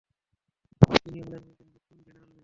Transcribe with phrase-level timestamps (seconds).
[1.07, 2.39] ইনি হলেন আমাদের নতুন জেনারেল ম্যানেজার।